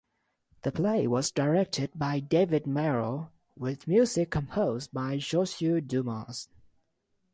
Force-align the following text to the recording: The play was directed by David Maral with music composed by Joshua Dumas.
The 0.63 0.71
play 0.71 1.05
was 1.05 1.29
directed 1.29 1.91
by 1.93 2.21
David 2.21 2.63
Maral 2.63 3.29
with 3.55 3.87
music 3.87 4.31
composed 4.31 4.91
by 4.91 5.17
Joshua 5.17 5.79
Dumas. 5.79 6.49